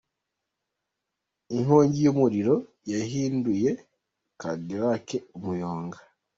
[1.55, 2.55] Inkongi y’umuriro
[2.91, 3.69] yahinduye
[4.41, 5.97] kadillake umuyonga